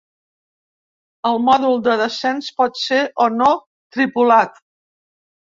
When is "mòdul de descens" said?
1.49-2.49